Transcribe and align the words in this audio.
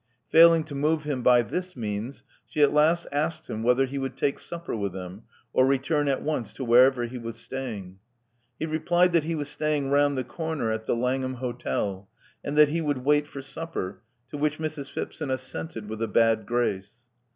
Failing 0.31 0.63
to 0.63 0.73
move 0.73 1.03
him 1.03 1.21
by 1.21 1.43
this 1.43 1.75
means, 1.75 2.23
she 2.47 2.63
at 2.63 2.73
last 2.73 3.05
asked 3.11 3.47
him 3.51 3.61
whether 3.61 3.85
he 3.85 3.99
would 3.99 4.17
take 4.17 4.39
supper 4.39 4.75
with 4.75 4.93
them, 4.93 5.25
or 5.53 5.63
return 5.67 6.07
at 6.07 6.23
once 6.23 6.53
to 6.53 6.63
wherever 6.65 7.05
he 7.05 7.19
was 7.19 7.35
staying. 7.35 7.99
He 8.57 8.65
replied 8.65 9.13
that 9.13 9.25
he 9.25 9.35
was 9.35 9.47
staying 9.49 9.91
round 9.91 10.17
the 10.17 10.23
corner 10.23 10.71
at 10.71 10.87
the 10.87 10.95
Langham 10.95 11.35
Hotel, 11.35 12.09
and 12.43 12.57
that 12.57 12.69
he 12.69 12.81
would 12.81 13.05
wait 13.05 13.27
for 13.27 13.43
supper, 13.43 14.01
to 14.31 14.39
which 14.39 14.57
Mrs, 14.57 14.89
Phipson 14.91 15.29
assented 15.29 15.87
with 15.87 16.01
a 16.01 16.07
bad 16.07 16.47
grace. 16.47 17.05